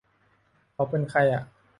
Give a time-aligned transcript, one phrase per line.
[0.73, 1.43] เค้าเป็นใครอ่ะ